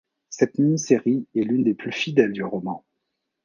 Cette 0.31 0.57
mini 0.57 0.79
série 0.79 1.27
est 1.35 1.43
l'une 1.43 1.63
des 1.63 1.75
plus 1.75 1.91
fidèles 1.91 2.31
du 2.33 2.43
roman. 2.43 2.83